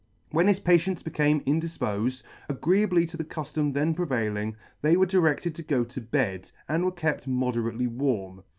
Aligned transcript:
When 0.31 0.47
his 0.47 0.59
patients 0.59 1.03
became 1.03 1.41
indifpofed, 1.41 2.23
agreeably 2.49 3.05
to 3.05 3.17
the 3.17 3.23
culfom 3.23 3.71
then 3.73 3.93
prevailing, 3.93 4.55
they 4.81 4.97
were 4.97 5.05
directed 5.05 5.53
to 5.53 5.61
go 5.61 5.83
to 5.83 6.01
bed, 6.01 6.49
and 6.67 6.83
were 6.83 6.91
kept 6.91 7.27
moderately 7.27 7.85
warm. 7.85 8.41